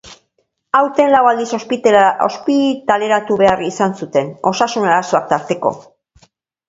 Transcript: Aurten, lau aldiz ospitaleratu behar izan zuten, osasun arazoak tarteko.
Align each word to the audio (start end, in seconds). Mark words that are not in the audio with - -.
Aurten, 0.77 1.09
lau 1.15 1.21
aldiz 1.31 1.49
ospitaleratu 2.27 3.37
behar 3.43 3.61
izan 3.67 3.95
zuten, 4.03 4.33
osasun 4.53 4.89
arazoak 4.95 5.29
tarteko. 5.35 5.75